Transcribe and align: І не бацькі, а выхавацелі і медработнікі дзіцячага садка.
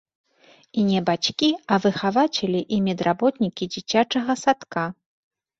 І 0.79 0.85
не 0.91 1.01
бацькі, 1.09 1.49
а 1.75 1.79
выхавацелі 1.83 2.61
і 2.79 2.81
медработнікі 2.87 3.71
дзіцячага 3.77 4.33
садка. 4.47 4.83